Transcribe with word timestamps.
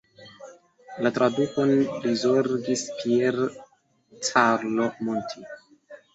La 1.05 1.11
tradukon 1.17 1.73
prizorgis 2.05 2.85
Pier 3.03 3.39
Carlo 4.31 4.91
Monti. 5.05 5.47